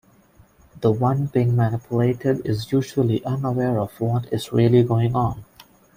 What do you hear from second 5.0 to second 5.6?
on.